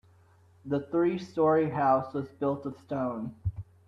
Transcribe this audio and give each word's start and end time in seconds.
The 0.65 0.79
three 0.79 1.19
story 1.19 1.69
house 1.69 2.11
was 2.15 2.27
built 2.39 2.65
of 2.65 2.75
stone. 2.87 3.35